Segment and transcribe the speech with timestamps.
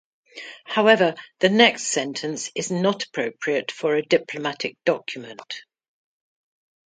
[0.65, 5.61] However, the next sentence is not appropriate for a diplomatic document.